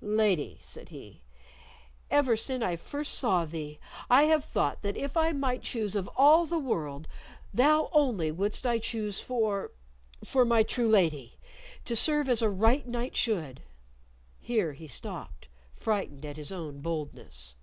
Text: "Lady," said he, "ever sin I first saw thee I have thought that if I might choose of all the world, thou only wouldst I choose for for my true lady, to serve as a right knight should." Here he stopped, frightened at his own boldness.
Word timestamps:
"Lady," 0.00 0.58
said 0.62 0.88
he, 0.88 1.20
"ever 2.10 2.34
sin 2.34 2.62
I 2.62 2.76
first 2.76 3.12
saw 3.12 3.44
thee 3.44 3.78
I 4.08 4.22
have 4.22 4.42
thought 4.42 4.80
that 4.80 4.96
if 4.96 5.18
I 5.18 5.32
might 5.32 5.60
choose 5.60 5.94
of 5.94 6.08
all 6.16 6.46
the 6.46 6.58
world, 6.58 7.06
thou 7.52 7.90
only 7.92 8.32
wouldst 8.32 8.66
I 8.66 8.78
choose 8.78 9.20
for 9.20 9.70
for 10.24 10.46
my 10.46 10.62
true 10.62 10.88
lady, 10.88 11.36
to 11.84 11.94
serve 11.94 12.30
as 12.30 12.40
a 12.40 12.48
right 12.48 12.88
knight 12.88 13.16
should." 13.18 13.60
Here 14.40 14.72
he 14.72 14.88
stopped, 14.88 15.48
frightened 15.74 16.24
at 16.24 16.38
his 16.38 16.52
own 16.52 16.80
boldness. 16.80 17.54